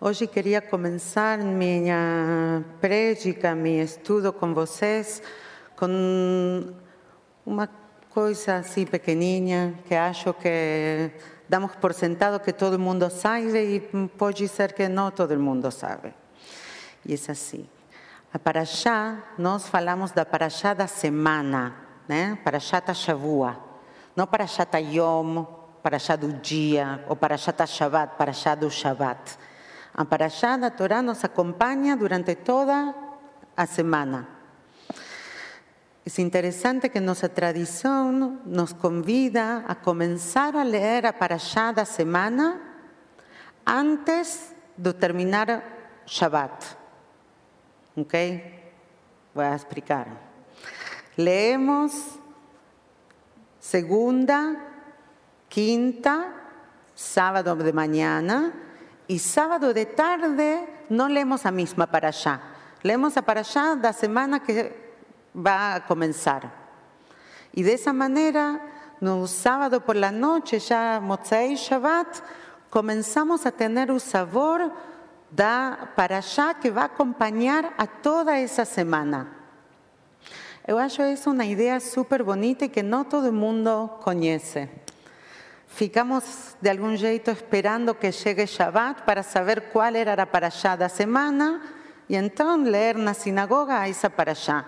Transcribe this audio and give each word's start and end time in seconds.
Hoje 0.00 0.28
queria 0.28 0.60
começar 0.60 1.38
minha 1.38 2.64
prédica, 2.80 3.52
meu 3.56 3.82
estudo 3.82 4.32
com 4.32 4.54
vocês, 4.54 5.20
com 5.74 6.72
uma 7.44 7.68
coisa 8.08 8.58
assim 8.58 8.86
pequenininha 8.86 9.76
que 9.88 9.96
acho 9.96 10.32
que 10.34 11.10
damos 11.48 11.74
por 11.74 11.92
sentado 11.92 12.38
que 12.38 12.52
todo 12.52 12.78
mundo 12.78 13.10
sabe 13.10 13.58
e 13.58 13.80
pode 14.16 14.46
ser 14.46 14.72
que 14.72 14.88
não 14.88 15.10
todo 15.10 15.36
mundo 15.36 15.68
sabe. 15.72 16.14
E 17.04 17.14
é 17.14 17.16
assim. 17.32 17.68
A 18.32 18.38
Paraxá, 18.38 19.18
nós 19.36 19.66
falamos 19.66 20.12
da 20.12 20.24
Paraxá 20.24 20.74
da 20.74 20.86
semana, 20.86 21.74
né? 22.06 22.38
Paraxá 22.44 22.80
Shavua. 22.94 23.58
Não 24.14 24.28
Paraxá 24.28 24.64
Yom, 24.78 25.44
Paraxá 25.82 26.14
do 26.14 26.34
dia, 26.34 27.04
ou 27.08 27.16
Paraxá 27.16 27.52
Shabbat, 27.66 28.16
Paraxá 28.16 28.54
do 28.54 28.70
Shabbat. 28.70 29.36
A 29.98 30.04
Paraxá 30.06 30.54
da 30.54 30.70
Torá 30.70 31.02
nos 31.02 31.24
acompanha 31.26 31.98
durante 31.98 32.36
toda 32.36 32.94
a 33.56 33.66
semana. 33.66 34.28
É 36.06 36.22
interessante 36.22 36.88
que 36.88 37.00
nossa 37.00 37.28
tradição 37.28 38.38
nos 38.46 38.72
convida 38.72 39.64
a 39.66 39.74
começar 39.74 40.54
a 40.54 40.62
ler 40.62 41.04
a 41.04 41.84
semana 41.84 42.62
antes 43.66 44.54
de 44.76 44.92
terminar 44.94 45.64
Shabbat. 46.06 46.78
¿Ok? 47.96 48.14
Voy 49.34 49.46
a 49.46 49.56
explicar. 49.56 50.06
Leemos 51.16 52.20
segunda, 53.58 54.64
quinta, 55.48 56.32
sábado 56.94 57.56
de 57.56 57.72
mañana 57.72 58.67
y 59.08 59.18
sábado 59.18 59.72
de 59.72 59.86
tarde 59.86 60.84
no 60.90 61.08
leemos 61.08 61.44
la 61.44 61.50
misma 61.50 61.86
para 61.86 62.08
allá. 62.08 62.40
Leemos 62.82 63.16
a 63.16 63.22
para 63.22 63.40
allá 63.40 63.74
la 63.74 63.92
semana 63.92 64.40
que 64.40 64.94
va 65.34 65.74
a 65.74 65.86
comenzar. 65.86 66.52
Y 67.52 67.62
de 67.62 67.72
esa 67.72 67.92
manera, 67.92 68.60
no 69.00 69.26
sábado 69.26 69.84
por 69.84 69.96
la 69.96 70.12
noche, 70.12 70.58
ya 70.58 71.00
Motzei 71.02 71.56
Shabbat, 71.56 72.18
comenzamos 72.70 73.46
a 73.46 73.50
tener 73.50 73.90
un 73.90 73.98
sabor 73.98 74.70
da 75.30 75.92
para 75.96 76.18
allá 76.18 76.54
que 76.60 76.70
vai 76.70 76.84
acompanhar 76.84 77.74
a 77.78 77.86
toda 77.86 78.38
essa 78.38 78.64
semana. 78.64 79.26
Eu 80.66 80.78
acho 80.78 81.02
isso 81.02 81.30
uma 81.30 81.46
ideia 81.46 81.80
super 81.80 82.22
bonita 82.22 82.66
e 82.66 82.68
que 82.68 82.82
não 82.82 83.02
todo 83.02 83.32
mundo 83.32 83.88
conhece. 84.02 84.68
Ficamos 85.78 86.56
de 86.60 86.70
algum 86.70 86.96
jeito 86.96 87.30
esperando 87.30 87.94
que 87.94 88.10
chegue 88.10 88.46
Shabbat 88.46 89.02
para 89.06 89.22
saber 89.22 89.70
qual 89.70 89.94
era 89.94 90.20
a 90.20 90.26
paraxá 90.26 90.74
da 90.74 90.88
semana 90.88 91.62
e 92.08 92.16
então 92.16 92.64
ler 92.64 92.96
na 92.96 93.14
sinagoga 93.14 93.86
essa 93.86 94.10
paraxá. 94.10 94.66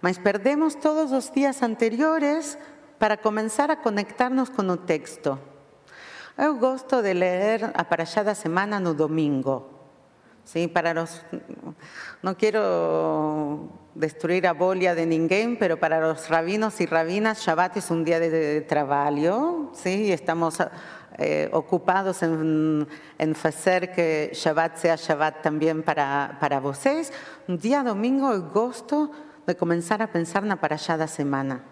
Mas 0.00 0.18
perdemos 0.18 0.76
todos 0.76 1.10
os 1.10 1.32
dias 1.32 1.60
anteriores 1.64 2.56
para 2.96 3.16
começar 3.16 3.72
a 3.72 3.76
conectar-nos 3.76 4.50
com 4.50 4.62
o 4.62 4.76
texto. 4.76 5.36
Eu 6.38 6.54
gosto 6.54 7.02
de 7.02 7.12
ler 7.12 7.72
a 7.74 7.82
paraxá 7.82 8.22
da 8.22 8.36
semana 8.36 8.78
no 8.78 8.94
domingo. 8.94 9.66
Sí, 10.44 10.68
para 10.68 10.94
los, 10.94 11.26
no 12.22 12.36
quiero 12.36 13.68
destruir 13.94 14.46
a 14.46 14.52
bolia 14.52 14.94
de 14.94 15.04
ninguém, 15.06 15.56
pero 15.56 15.78
para 15.78 16.00
los 16.00 16.28
rabinos 16.28 16.80
y 16.80 16.86
rabinas, 16.86 17.40
Shabbat 17.44 17.76
es 17.76 17.90
un 17.90 18.04
día 18.04 18.18
de, 18.18 18.60
trabajo, 18.62 19.70
¿sí? 19.74 20.04
y 20.04 20.12
estamos 20.12 20.58
eh, 21.18 21.50
ocupados 21.52 22.22
en, 22.22 22.86
en, 23.18 23.36
hacer 23.42 23.92
que 23.92 24.30
Shabbat 24.32 24.76
sea 24.76 24.96
Shabbat 24.96 25.42
también 25.42 25.82
para, 25.82 26.38
para 26.40 26.60
vocês. 26.60 27.12
Un 27.48 27.58
día 27.58 27.82
domingo 27.82 28.32
eu 28.32 28.42
gosto 28.42 29.10
de 29.46 29.54
comenzar 29.54 30.00
a 30.00 30.06
pensar 30.06 30.42
na 30.42 30.58
allá 30.60 30.96
da 30.96 31.06
semana. 31.06 31.64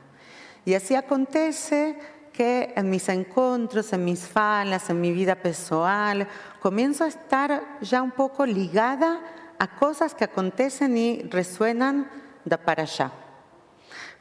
Y 0.67 0.75
así 0.75 0.95
acontece 0.95 1.97
que 2.33 2.73
en 2.77 2.91
mis 2.91 3.09
encuentros, 3.09 3.93
en 3.93 4.05
mis 4.05 4.28
falas, 4.28 4.91
en 4.91 5.00
mi 5.00 5.12
vida 5.12 5.37
personal, 5.37 6.28
comienzo 6.61 7.05
a 7.05 7.09
estar 7.09 7.78
ya 7.81 8.03
un 8.03 8.11
poco 8.11 8.44
ligada 8.44 9.21
a 9.59 9.78
cosas 9.78 10.15
que 10.15 10.25
acontecen 10.25 10.97
y 10.97 11.23
resuenan 11.31 12.11
de 12.45 12.59
para 12.59 12.83
allá. 12.83 13.11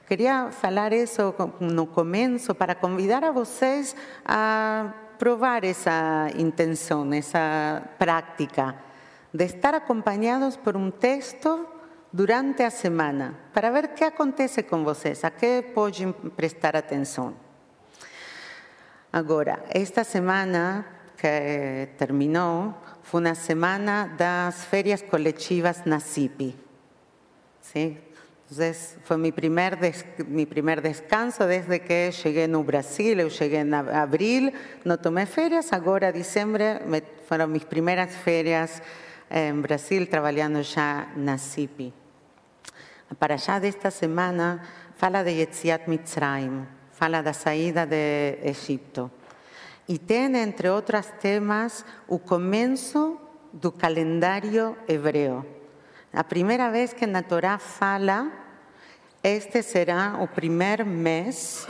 Quería 0.08 0.50
falar 0.52 0.94
eso 0.94 1.36
no 1.60 1.92
comienzo 1.92 2.56
para 2.56 2.80
convidar 2.80 3.24
a 3.24 3.32
vocês 3.32 3.96
a 4.26 4.94
probar 5.20 5.66
esa 5.66 6.30
intención, 6.36 7.14
esa 7.14 7.84
práctica 8.00 8.76
de 9.32 9.46
estar 9.46 9.76
acompañados 9.76 10.58
por 10.58 10.76
un 10.76 10.92
texto 10.92 11.68
durante 12.12 12.64
la 12.64 12.72
semana 12.72 13.38
para 13.54 13.70
ver 13.70 13.94
qué 13.94 14.06
acontece 14.06 14.66
con 14.66 14.84
vocês, 14.84 15.24
a 15.24 15.32
qué 15.32 15.62
pueden 15.62 16.14
prestar 16.14 16.76
atención. 16.76 17.36
Ahora, 19.12 19.64
esta 19.72 20.04
semana 20.04 20.86
que 21.18 21.94
terminó 21.98 22.78
fue 23.04 23.22
una 23.22 23.36
semana 23.36 24.16
las 24.18 24.66
ferias 24.66 25.04
colectivas 25.04 25.86
Nasipi. 25.86 26.56
¿sí? 27.62 27.98
Entonces, 28.50 28.98
fue 29.04 29.18
mi 29.18 29.32
primer, 29.32 29.78
mi 30.28 30.48
primer 30.48 30.82
descanso 30.82 31.46
desde 31.46 31.82
que 31.82 32.12
llegué 32.12 32.46
en 32.46 32.66
Brasil. 32.66 33.20
Yo 33.20 33.28
llegué 33.28 33.60
en 33.60 33.74
abril, 33.76 34.54
no 34.84 34.98
tomé 34.98 35.28
ferias, 35.28 35.72
ahora 35.72 36.12
diciembre 36.12 36.82
fueron 37.28 37.52
mis 37.52 37.66
primeras 37.66 38.16
ferias 38.16 38.82
en 39.30 39.62
Brasil 39.62 40.10
trabajando 40.10 40.62
ya 40.62 41.14
Nasipi. 41.16 41.94
Para 43.20 43.36
allá 43.36 43.60
de 43.60 43.68
esta 43.68 43.92
semana, 43.92 44.64
fala 44.98 45.24
de 45.24 45.36
Yetziat 45.36 45.88
Mitzrayim 45.88 46.80
fala 47.00 47.22
da 47.24 47.32
saída 47.32 47.86
de 47.86 48.40
Egipto. 48.44 49.10
E 49.88 49.98
tem, 49.98 50.36
entre 50.36 50.70
outros 50.70 51.08
temas, 51.22 51.86
o 52.10 52.20
começo 52.20 53.18
do 53.54 53.72
calendário 53.72 54.76
hebreu. 54.86 55.59
A 56.12 56.24
primeira 56.24 56.70
vez 56.72 56.94
que 56.94 57.06
na 57.06 57.22
Torá 57.22 57.60
fala, 57.60 58.34
este 59.22 59.62
será 59.62 60.18
o 60.20 60.28
primeiro 60.28 60.86
mês, 60.86 61.68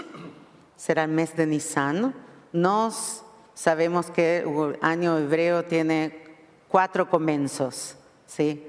será 0.78 1.04
o 1.04 1.10
mês 1.10 1.36
de 1.36 1.46
Nisan. 1.46 2.14
Nós 2.54 3.24
sabemos 3.54 4.10
que 4.10 4.44
o 4.48 4.78
ano 4.82 5.20
hebreu 5.20 5.62
tem 5.64 6.14
quatro 6.70 7.06
começos. 7.08 7.98
¿sí? 8.26 8.64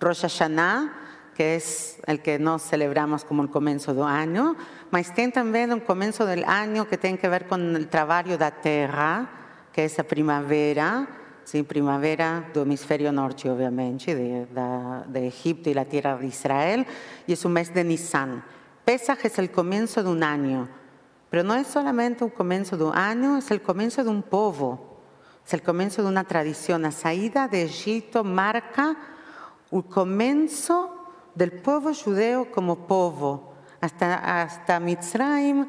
Rosh 0.00 0.22
Hashanah, 0.22 1.32
que 1.34 1.56
es 1.56 1.98
el 2.06 2.22
que 2.22 2.38
nos 2.38 2.62
celebramos 2.62 3.24
como 3.24 3.42
el 3.42 3.50
comienzo 3.50 3.92
del 3.92 4.04
año, 4.04 4.54
mas 4.92 5.12
tem 5.12 5.32
también 5.32 5.72
un 5.72 5.80
comienzo 5.80 6.24
del 6.24 6.44
año 6.44 6.86
que 6.86 6.98
tiene 6.98 7.18
que 7.18 7.28
ver 7.28 7.48
con 7.48 7.74
el 7.74 7.88
trabajo 7.88 8.30
la 8.38 8.52
tierra, 8.52 9.28
que 9.72 9.86
es 9.86 9.98
la 9.98 10.04
primavera, 10.04 11.08
sí, 11.46 11.62
primavera 11.62 12.50
del 12.52 12.64
hemisferio 12.64 13.12
norte, 13.12 13.48
obviamente, 13.48 14.14
de, 14.14 14.46
de, 15.06 15.26
Egipto 15.28 15.70
y 15.70 15.74
la 15.74 15.84
tierra 15.84 16.16
de 16.16 16.26
Israel, 16.26 16.84
y 17.26 17.32
es 17.32 17.44
un 17.44 17.52
mes 17.52 17.72
de 17.72 17.84
Nisan. 17.84 18.44
Pesaj 18.84 19.24
es 19.24 19.38
el 19.38 19.52
comienzo 19.52 20.02
de 20.02 20.10
un 20.10 20.24
año, 20.24 20.68
pero 21.30 21.44
no 21.44 21.54
es 21.54 21.68
solamente 21.68 22.24
un 22.24 22.30
comienzo 22.30 22.76
de 22.76 22.84
un 22.84 22.96
año, 22.96 23.38
es 23.38 23.50
el 23.52 23.62
comienzo 23.62 24.02
de 24.02 24.10
un 24.10 24.22
povo, 24.22 24.98
es 25.46 25.54
el 25.54 25.62
comienzo 25.62 26.02
de 26.02 26.08
una 26.08 26.24
tradición. 26.24 26.82
La 26.82 26.90
salida 26.90 27.46
de 27.46 27.62
Egipto 27.62 28.24
marca 28.24 28.96
el 29.70 29.84
comienzo 29.84 30.96
del 31.36 31.52
pueblo 31.52 31.92
judeo 31.94 32.50
como 32.50 32.88
pueblo. 32.88 33.52
Hasta, 33.80 34.42
hasta 34.42 34.80
Mitzrayim 34.80 35.68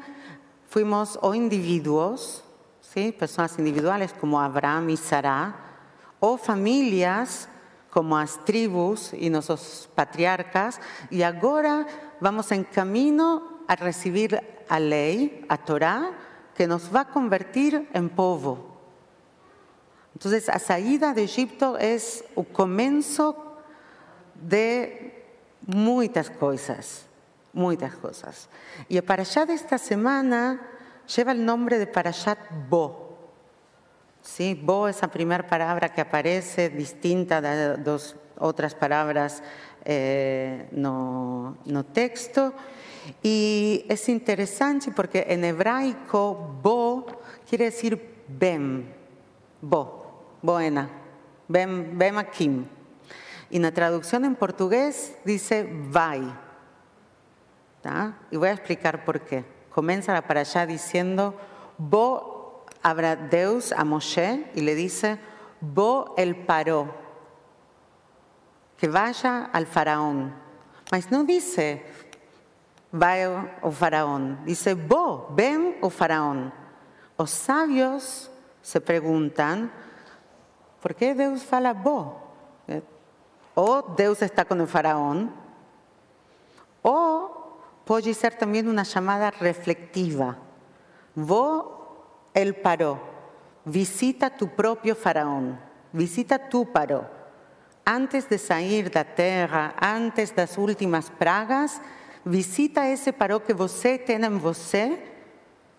fuimos 0.68 1.18
o 1.22 1.34
individuos, 1.34 2.42
¿sí? 2.80 3.12
personas 3.12 3.56
individuales 3.58 4.12
como 4.12 4.40
Abraham 4.40 4.90
y 4.90 4.96
Sarah, 4.96 5.67
o 6.20 6.36
familias 6.36 7.48
como 7.90 8.18
las 8.18 8.44
tribus 8.44 9.12
y 9.14 9.30
nuestros 9.30 9.88
patriarcas, 9.94 10.80
y 11.10 11.22
ahora 11.22 11.86
vamos 12.20 12.52
en 12.52 12.64
camino 12.64 13.60
a 13.66 13.76
recibir 13.76 14.40
a 14.68 14.78
ley, 14.78 15.44
a 15.48 15.56
Torah, 15.56 16.10
que 16.54 16.66
nos 16.66 16.94
va 16.94 17.00
a 17.00 17.08
convertir 17.08 17.88
en 17.92 18.08
pueblo. 18.08 18.66
Entonces, 20.14 20.48
la 20.48 20.58
salida 20.58 21.14
de 21.14 21.24
Egipto 21.24 21.78
es 21.78 22.24
el 22.36 22.46
comienzo 22.48 23.56
de 24.34 25.24
muchas 25.66 26.30
cosas, 26.30 27.06
muchas 27.52 27.94
cosas. 27.94 28.48
Y 28.88 28.96
el 28.96 29.04
Parashat 29.04 29.48
de 29.48 29.54
esta 29.54 29.78
semana 29.78 30.60
lleva 31.14 31.32
el 31.32 31.44
nombre 31.44 31.78
de 31.78 31.86
Parashat 31.86 32.38
Bo. 32.68 33.07
¿Sí? 34.28 34.54
Bo 34.54 34.88
es 34.88 35.00
la 35.00 35.08
primera 35.08 35.46
palabra 35.46 35.88
que 35.88 36.02
aparece, 36.02 36.68
distinta 36.68 37.40
de 37.40 37.78
dos 37.78 38.14
otras 38.36 38.74
palabras 38.74 39.42
eh, 39.84 40.68
no, 40.72 41.56
texto. 41.92 42.52
Y 43.22 43.86
es 43.88 44.06
interesante 44.10 44.92
porque 44.94 45.24
en 45.28 45.44
hebraico 45.44 46.58
Bo 46.62 47.06
quiere 47.48 47.64
decir 47.66 48.16
Bem, 48.28 48.92
Bo, 49.62 50.36
buena. 50.42 50.90
Bem, 51.48 51.96
bem 51.96 52.18
aqui. 52.18 52.66
Y 53.48 53.58
la 53.58 53.72
traducción 53.72 54.26
en 54.26 54.36
portugués 54.36 55.16
dice 55.24 55.66
vai. 55.90 56.20
Y 58.30 58.36
voy 58.36 58.48
a 58.48 58.52
explicar 58.52 59.06
por 59.06 59.20
qué. 59.22 59.42
Comienza 59.70 60.20
para 60.20 60.40
allá 60.40 60.66
diciendo, 60.66 61.34
bo 61.78 62.37
abra 62.82 63.16
Deus 63.16 63.72
a 63.72 63.84
Moshe 63.84 64.50
y 64.54 64.60
le 64.60 64.74
dice, 64.74 65.18
bo 65.60 66.14
el 66.16 66.36
paró, 66.36 66.94
que 68.76 68.88
vaya 68.88 69.44
al 69.52 69.66
faraón. 69.66 70.34
Mas 70.90 71.10
no 71.10 71.24
dice, 71.24 71.84
vaya 72.92 73.58
o 73.62 73.70
faraón, 73.70 74.40
dice, 74.44 74.74
bo, 74.74 75.28
ven 75.30 75.76
o 75.80 75.90
faraón. 75.90 76.52
Los 77.18 77.30
sabios 77.30 78.30
se 78.62 78.80
preguntan, 78.80 79.72
¿por 80.80 80.94
qué 80.94 81.14
Deus 81.14 81.42
fala 81.42 81.72
bo? 81.72 82.22
O 83.54 83.82
Deus 83.96 84.22
está 84.22 84.44
con 84.44 84.60
el 84.60 84.68
faraón, 84.68 85.32
o 86.82 87.58
puede 87.84 88.14
ser 88.14 88.36
también 88.36 88.68
una 88.68 88.84
llamada 88.84 89.30
reflectiva. 89.32 90.36
Vos, 91.14 91.77
el 92.40 92.54
paró, 92.54 93.00
visita 93.64 94.30
tu 94.30 94.48
propio 94.48 94.94
faraón, 94.94 95.58
visita 95.92 96.48
tu 96.48 96.72
paró. 96.72 97.06
Antes 97.84 98.28
de 98.28 98.38
salir 98.38 98.94
la 98.94 99.04
tierra, 99.04 99.74
antes 99.78 100.34
de 100.34 100.42
las 100.42 100.58
últimas 100.58 101.10
pragas, 101.10 101.80
visita 102.24 102.88
ese 102.88 103.12
paró 103.12 103.42
que 103.42 103.54
você 103.54 103.98
tiene 103.98 104.26
en 104.26 104.40
você, 104.40 105.02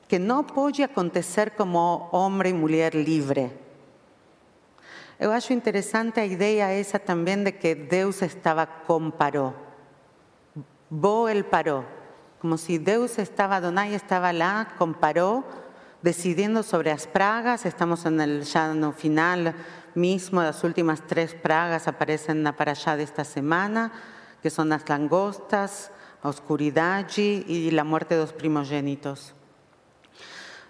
que 0.07 0.19
no 0.19 0.45
puede 0.45 0.83
acontecer 0.83 1.55
como 1.55 2.09
hombre 2.11 2.49
y 2.49 2.53
mujer 2.53 2.95
libre 2.95 3.51
Eu 5.19 5.33
acho 5.33 5.51
interessante 5.51 6.21
a 6.21 6.25
ideia 6.25 6.71
essa 6.71 6.97
também 6.97 7.43
de 7.43 7.51
que 7.51 7.75
Deus 7.75 8.21
estava 8.21 8.65
com 8.65 9.11
Paró. 9.11 9.53
Bo 10.89 11.27
el 11.27 11.43
Paró. 11.43 11.83
Como 12.39 12.57
si 12.57 12.77
Deus 12.77 13.19
estava, 13.19 13.57
Adonai 13.57 13.93
estava 13.93 14.31
lá 14.31 14.65
com 14.77 14.93
Paró, 14.93 15.43
decidiendo 16.01 16.63
sobre 16.63 16.91
as 16.91 17.07
pragas. 17.07 17.65
Estamos 17.65 18.05
en 18.05 18.21
el, 18.21 18.43
ya 18.43 18.73
no 18.73 18.91
final 18.91 19.53
mismo, 19.95 20.41
las 20.41 20.63
últimas 20.63 21.05
tres 21.05 21.33
pragas 21.33 21.87
aparecen 21.87 22.43
na 22.43 22.55
allá 22.57 22.95
de 22.95 23.03
esta 23.03 23.23
semana, 23.23 23.91
que 24.41 24.49
son 24.49 24.69
las 24.69 24.87
langostas, 24.87 25.91
a 26.21 26.29
oscuridad 26.29 27.05
y 27.17 27.71
la 27.71 27.83
muerte 27.83 28.15
de 28.15 28.21
los 28.21 28.33
primogénitos. 28.33 29.33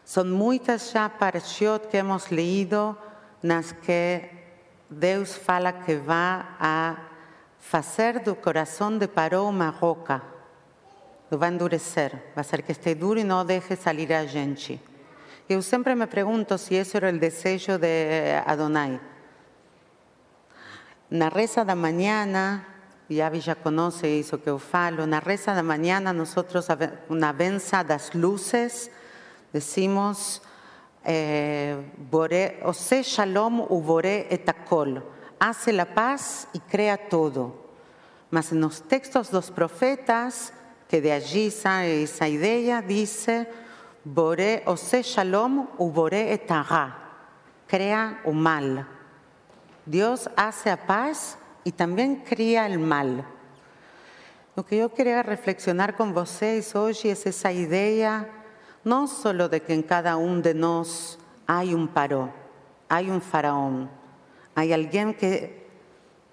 Son 0.06 0.32
muchas 0.32 0.94
ya 0.94 1.18
parashiot 1.20 1.90
que 1.90 2.00
hemos 2.00 2.32
leído, 2.32 2.98
nas 3.42 3.74
que 3.74 4.32
Deus 4.90 5.38
fala 5.38 5.86
que 5.86 5.98
va 5.98 6.58
a 6.60 6.98
hacer 7.72 8.24
do 8.24 8.36
corazón 8.42 8.98
de 8.98 9.08
Paró 9.08 9.46
uma 9.46 9.70
roca, 9.70 10.24
lo 11.30 11.38
va 11.38 11.46
a 11.46 11.50
endurecer, 11.50 12.34
va 12.34 12.38
a 12.38 12.42
hacer 12.42 12.64
que 12.64 12.72
esté 12.72 12.96
duro 12.96 13.20
y 13.20 13.24
no 13.24 13.46
deje 13.46 13.76
salir 13.76 14.12
a 14.14 14.26
gente. 14.26 14.89
Eu 15.50 15.64
sempre 15.64 15.96
me 15.96 16.06
pregunto 16.06 16.60
si 16.60 16.78
eso 16.78 16.98
era 16.98 17.10
el 17.10 17.20
desejo 17.20 17.80
de 17.80 18.40
Adonai. 18.46 19.02
Na 21.10 21.32
reza 21.32 21.66
da 21.66 21.74
mañana, 21.74 22.68
Yavi 23.10 23.40
ya 23.40 23.56
conoce 23.56 24.20
eso 24.20 24.38
que 24.38 24.48
eu 24.52 24.60
falo, 24.60 25.08
na 25.08 25.20
reza 25.20 25.56
da 25.56 25.64
mañana 25.64 26.14
nosotros, 26.14 26.68
na 27.10 27.34
benza 27.34 27.84
das 27.84 28.14
luces, 28.14 28.92
decimos 29.52 30.40
eh, 31.04 31.76
Ose 32.62 33.02
Shalom 33.02 33.62
Ubore 33.72 34.28
etakol, 34.30 35.02
hace 35.40 35.74
la 35.74 35.96
paz 35.96 36.48
y 36.54 36.60
crea 36.60 37.10
todo. 37.10 37.56
Mas 38.30 38.52
en 38.52 38.62
los 38.62 38.84
textos 38.84 39.32
de 39.32 39.38
los 39.38 39.50
profetas, 39.50 40.54
que 40.88 41.02
de 41.02 41.12
allí 41.12 41.50
sale 41.50 42.04
esa 42.04 42.28
idea, 42.28 42.84
dice, 42.84 43.48
Bore 44.12 44.64
Ose 44.66 45.04
Shalom 45.04 45.68
Ubore 45.78 46.34
etara, 46.34 46.98
crea 47.68 48.22
un 48.24 48.42
mal. 48.42 48.88
Dios 49.86 50.28
hace 50.36 50.72
la 50.72 50.78
paz 50.88 51.38
y 51.64 51.72
también 51.72 52.24
crea 52.28 52.66
el 52.66 52.80
mal. 52.80 53.24
Lo 54.56 54.66
que 54.66 54.78
yo 54.78 54.92
quería 54.92 55.22
reflexionar 55.22 55.96
con 55.96 56.12
vosotros 56.12 56.76
hoy 56.76 56.98
es 57.04 57.28
esa 57.28 57.52
idea 57.52 58.28
no 58.84 59.06
solo 59.08 59.48
de 59.48 59.62
que 59.62 59.74
en 59.76 59.84
cada 59.84 60.18
uno 60.18 60.42
de 60.42 60.56
nosotros 60.56 61.20
hay 61.46 61.76
un 61.76 61.88
paró, 61.88 62.32
hay 62.88 63.12
un 63.12 63.22
faraón, 63.22 63.92
hay 64.56 64.74
alguien 64.74 65.14
que 65.14 65.68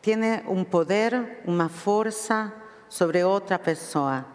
tiene 0.01 0.45
un 0.47 0.65
poder, 0.65 1.43
una 1.45 1.69
fuerza 1.69 2.55
sobre 2.89 3.23
otra 3.23 3.59
persona, 3.59 4.27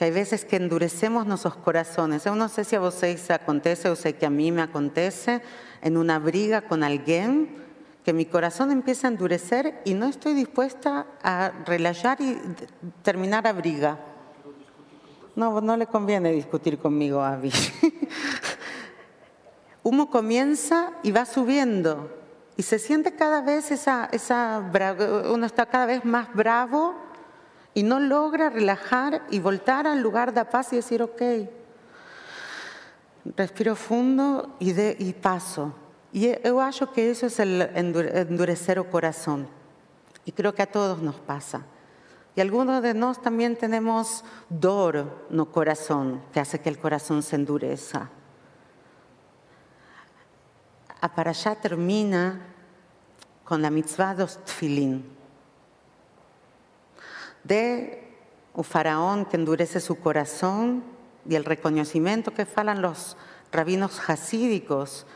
que 0.00 0.06
hay 0.06 0.12
veces 0.12 0.46
que 0.46 0.56
endurecemos 0.56 1.26
nuestros 1.26 1.56
corazones. 1.56 2.24
Yo 2.24 2.34
no 2.34 2.48
sé 2.48 2.64
si 2.64 2.74
a 2.74 2.80
vosotros 2.80 3.30
acontece 3.30 3.90
o 3.90 3.94
sé 3.94 4.14
que 4.14 4.24
a 4.24 4.30
mí 4.30 4.50
me 4.50 4.62
acontece 4.62 5.42
en 5.82 5.98
una 5.98 6.18
briga 6.18 6.62
con 6.62 6.82
alguien, 6.82 7.54
que 8.02 8.14
mi 8.14 8.24
corazón 8.24 8.70
empieza 8.70 9.08
a 9.08 9.10
endurecer 9.10 9.82
y 9.84 9.92
no 9.92 10.06
estoy 10.06 10.32
dispuesta 10.32 11.06
a 11.22 11.52
relajar 11.66 12.18
y 12.22 12.40
terminar 13.02 13.44
la 13.44 13.52
briga 13.52 13.98
no, 15.36 15.60
no 15.60 15.76
le 15.76 15.86
conviene 15.86 16.32
discutir 16.32 16.78
conmigo, 16.78 17.20
Avi. 17.20 17.52
Uno 19.82 20.08
comienza 20.10 20.92
y 21.02 21.12
va 21.12 21.26
subiendo 21.26 22.10
y 22.56 22.62
se 22.62 22.78
siente 22.78 23.16
cada 23.16 23.42
vez 23.42 23.70
esa, 23.70 24.08
esa 24.12 24.64
uno 25.30 25.44
está 25.44 25.66
cada 25.66 25.84
vez 25.84 26.06
más 26.06 26.32
bravo 26.34 27.09
y 27.74 27.82
no 27.82 28.00
logra 28.00 28.50
relajar 28.50 29.22
y 29.30 29.38
voltar 29.38 29.86
al 29.86 30.00
lugar 30.00 30.34
de 30.34 30.44
paz 30.44 30.72
y 30.72 30.76
decir, 30.76 31.02
ok, 31.02 31.22
respiro 33.36 33.76
fundo 33.76 34.56
y, 34.58 34.72
de, 34.72 35.16
paso. 35.20 35.72
Y 36.12 36.32
yo 36.42 36.60
acho 36.60 36.92
que 36.92 37.10
eso 37.10 37.26
es 37.26 37.38
el 37.38 37.62
endurecer 37.74 38.78
el 38.78 38.86
corazón. 38.86 39.48
Y 40.24 40.32
creo 40.32 40.54
que 40.54 40.62
a 40.62 40.70
todos 40.70 41.00
nos 41.00 41.16
pasa. 41.16 41.62
Y 42.34 42.40
algunos 42.40 42.82
de 42.82 42.94
nosotros 42.94 43.24
también 43.24 43.56
tenemos 43.56 44.24
dor 44.48 45.26
no 45.30 45.50
corazón, 45.50 46.22
que 46.32 46.40
hace 46.40 46.60
que 46.60 46.68
el 46.68 46.78
corazón 46.78 47.22
se 47.22 47.36
endureza. 47.36 48.08
A 51.00 51.14
para 51.14 51.30
allá 51.30 51.54
termina 51.54 52.40
con 53.44 53.62
la 53.62 53.70
mitzvah 53.70 54.14
dos 54.14 54.38
tfilín. 54.44 55.19
De 57.44 58.02
un 58.54 58.64
faraón 58.64 59.24
que 59.24 59.36
endurece 59.36 59.80
su 59.80 59.96
corazón 59.96 60.82
y 61.28 61.34
el 61.34 61.44
reconocimiento 61.44 62.32
que 62.32 62.46
falan 62.46 62.82
los 62.82 63.16
rabinos 63.52 64.00
hasídicos 64.08 65.06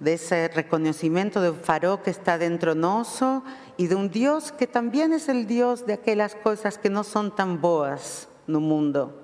de 0.00 0.14
ese 0.14 0.48
reconocimiento 0.48 1.40
de 1.40 1.50
un 1.50 1.60
faraón 1.60 2.02
que 2.02 2.10
está 2.10 2.38
dentro 2.38 2.74
noso 2.74 3.42
y 3.76 3.86
de 3.86 3.94
un 3.94 4.10
Dios 4.10 4.52
que 4.52 4.66
también 4.66 5.12
es 5.12 5.28
el 5.28 5.46
Dios 5.46 5.86
de 5.86 5.94
aquellas 5.94 6.34
cosas 6.34 6.78
que 6.78 6.90
no 6.90 7.04
son 7.04 7.34
tan 7.34 7.60
boas 7.60 8.28
no 8.46 8.60
mundo. 8.60 9.22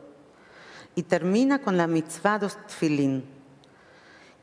Y 0.94 1.04
termina 1.04 1.60
con 1.60 1.76
la 1.76 1.86
mitzvah 1.86 2.38
dos 2.38 2.58
tfilín, 2.66 3.24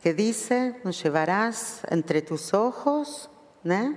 que 0.02 0.14
dice, 0.14 0.80
nos 0.84 1.02
llevarás 1.04 1.82
entre 1.90 2.22
tus 2.22 2.54
ojos, 2.54 3.30
¿no? 3.64 3.96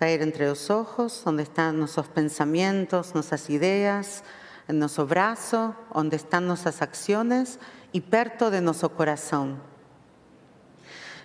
Va 0.00 0.10
entre 0.10 0.46
los 0.46 0.70
ojos, 0.70 1.22
donde 1.24 1.42
están 1.42 1.78
nuestros 1.78 2.08
pensamientos, 2.08 3.14
nuestras 3.14 3.50
ideas, 3.50 4.22
en 4.68 4.78
nuestro 4.78 5.06
brazo, 5.06 5.74
donde 5.92 6.16
están 6.16 6.46
nuestras 6.46 6.82
acciones, 6.82 7.58
y 7.92 8.00
perto 8.02 8.50
de 8.50 8.60
nuestro 8.60 8.94
corazón. 8.94 9.60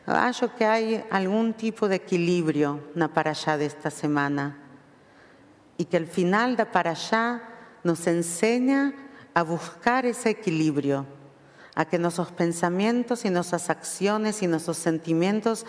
Acho 0.06 0.54
que 0.56 0.66
hay 0.66 1.04
algún 1.12 1.54
tipo 1.54 1.88
de 1.88 1.96
equilibrio 1.96 2.92
na 2.96 3.10
allá 3.14 3.58
de 3.58 3.66
esta 3.66 3.90
semana 3.90 4.58
y 5.78 5.86
que 5.86 5.98
el 5.98 6.08
final 6.08 6.58
de 6.58 6.68
allá 6.74 7.42
nos 7.84 8.06
enseña 8.08 8.94
a 9.34 9.44
buscar 9.44 10.06
ese 10.06 10.30
equilibrio, 10.30 11.06
a 11.76 11.86
que 11.86 11.98
nuestros 11.98 12.32
pensamientos 12.32 13.26
y 13.26 13.30
nuestras 13.30 13.70
acciones 13.70 14.44
y 14.44 14.48
nuestros 14.48 14.78
sentimientos 14.78 15.66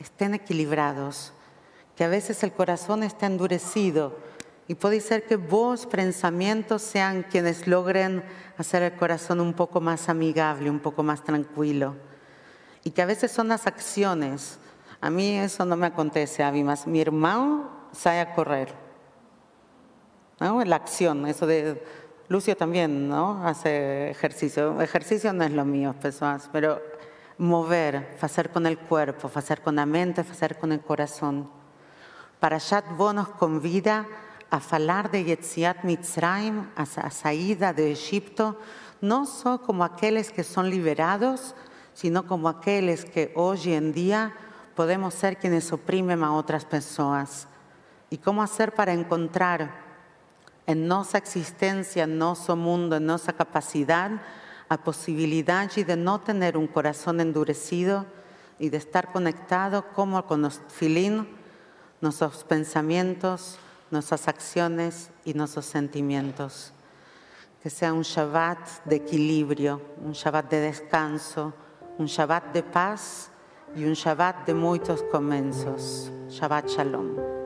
estén 0.00 0.34
equilibrados, 0.34 1.32
que 1.98 2.04
a 2.04 2.08
veces 2.08 2.44
el 2.44 2.52
corazón 2.52 3.02
está 3.02 3.26
endurecido 3.26 4.16
y 4.68 4.76
puede 4.76 5.00
ser 5.00 5.24
que 5.24 5.34
vos 5.34 5.84
pensamientos 5.84 6.80
sean 6.80 7.24
quienes 7.24 7.66
logren 7.66 8.22
hacer 8.56 8.84
el 8.84 8.92
corazón 8.92 9.40
un 9.40 9.52
poco 9.52 9.80
más 9.80 10.08
amigable, 10.08 10.70
un 10.70 10.78
poco 10.78 11.02
más 11.02 11.24
tranquilo 11.24 11.96
y 12.84 12.92
que 12.92 13.02
a 13.02 13.06
veces 13.06 13.32
son 13.32 13.48
las 13.48 13.66
acciones. 13.66 14.60
A 15.00 15.10
mí 15.10 15.38
eso 15.38 15.64
no 15.64 15.74
me 15.74 15.88
acontece, 15.88 16.44
a 16.44 16.52
mí. 16.52 16.64
Mi 16.86 17.00
hermano 17.00 17.68
sale 17.90 18.20
a 18.20 18.32
correr. 18.32 18.72
¿no? 20.38 20.64
La 20.64 20.76
acción, 20.76 21.26
eso 21.26 21.48
de... 21.48 21.82
Lucio 22.28 22.56
también, 22.56 23.08
¿no? 23.08 23.44
Hace 23.44 24.10
ejercicio. 24.10 24.80
Ejercicio 24.80 25.32
no 25.32 25.42
es 25.42 25.50
lo 25.50 25.64
mío, 25.64 25.96
personas, 26.00 26.48
pero 26.52 26.80
mover, 27.38 28.16
hacer 28.20 28.50
con 28.50 28.66
el 28.66 28.78
cuerpo, 28.78 29.28
hacer 29.34 29.62
con 29.62 29.74
la 29.74 29.86
mente, 29.86 30.20
hacer 30.20 30.58
con 30.58 30.70
el 30.70 30.80
corazón. 30.80 31.57
Parashat 32.40 32.96
Bo 32.96 33.12
nos 33.12 33.28
convida 33.30 34.06
a 34.50 34.60
falar 34.60 35.10
de 35.10 35.24
Yetziat 35.24 35.82
Mitzrayim, 35.82 36.68
a, 36.76 36.82
a 36.82 37.72
de 37.72 37.92
Egipto, 37.92 38.56
no 39.00 39.26
só 39.26 39.58
como 39.58 39.84
aqueles 39.84 40.30
que 40.30 40.44
son 40.44 40.70
liberados, 40.70 41.54
sino 41.94 42.26
como 42.26 42.48
aqueles 42.48 43.04
que 43.04 43.32
hoy 43.34 43.72
en 43.72 43.92
día 43.92 44.34
podemos 44.76 45.14
ser 45.14 45.36
quienes 45.38 45.72
oprimen 45.72 46.22
a 46.22 46.32
otras 46.32 46.64
personas. 46.64 47.48
Y 48.10 48.18
cómo 48.18 48.42
hacer 48.42 48.72
para 48.72 48.92
encontrar 48.92 49.70
en 50.66 50.86
nuestra 50.86 51.18
existencia, 51.18 52.04
en 52.04 52.18
nuestro 52.18 52.54
mundo, 52.54 52.96
en 52.96 53.06
nuestra 53.06 53.32
capacidad, 53.32 54.12
a 54.68 54.76
posibilidad 54.78 55.68
de 55.70 55.96
no 55.96 56.20
tener 56.20 56.56
un 56.56 56.68
corazón 56.68 57.20
endurecido 57.20 58.06
y 58.58 58.68
de 58.68 58.76
estar 58.76 59.10
conectado 59.12 59.86
como 59.94 60.24
con 60.24 60.42
los 60.42 60.60
filín, 60.68 61.37
nuestros 62.00 62.44
pensamientos, 62.44 63.58
nuestras 63.90 64.28
acciones 64.28 65.10
y 65.24 65.34
nuestros 65.34 65.66
sentimientos. 65.66 66.72
Que 67.62 67.70
sea 67.70 67.92
un 67.92 68.02
Shabbat 68.02 68.84
de 68.84 68.96
equilibrio, 68.96 69.80
un 70.04 70.12
Shabbat 70.12 70.50
de 70.50 70.60
descanso, 70.60 71.52
un 71.98 72.06
Shabbat 72.06 72.52
de 72.52 72.62
paz 72.62 73.30
y 73.74 73.84
un 73.84 73.94
Shabbat 73.94 74.46
de 74.46 74.54
muchos 74.54 75.02
comienzos. 75.04 76.10
Shabbat 76.28 76.68
Shalom. 76.68 77.37